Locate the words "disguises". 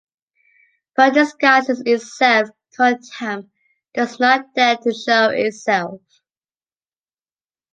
1.13-1.83